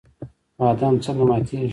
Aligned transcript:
بادام 0.59 0.95
څنګه 1.03 1.23
ماتیږي؟ 1.29 1.69